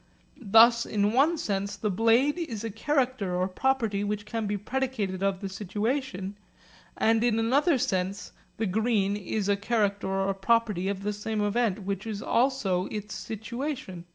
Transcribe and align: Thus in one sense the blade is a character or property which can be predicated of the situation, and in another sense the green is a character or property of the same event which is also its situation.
Thus 0.41 0.83
in 0.83 1.11
one 1.13 1.37
sense 1.37 1.75
the 1.77 1.91
blade 1.91 2.35
is 2.39 2.63
a 2.63 2.71
character 2.71 3.35
or 3.35 3.47
property 3.47 4.03
which 4.03 4.25
can 4.25 4.47
be 4.47 4.57
predicated 4.57 5.21
of 5.21 5.41
the 5.41 5.47
situation, 5.47 6.35
and 6.97 7.23
in 7.23 7.37
another 7.37 7.77
sense 7.77 8.31
the 8.57 8.65
green 8.65 9.15
is 9.15 9.47
a 9.47 9.55
character 9.55 10.09
or 10.09 10.33
property 10.33 10.87
of 10.87 11.03
the 11.03 11.13
same 11.13 11.39
event 11.39 11.83
which 11.83 12.07
is 12.07 12.23
also 12.23 12.87
its 12.87 13.13
situation. 13.13 14.05